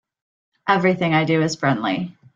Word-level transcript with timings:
Everything 0.67 1.13
I 1.13 1.25
do 1.25 1.43
is 1.43 1.55
friendly. 1.55 2.17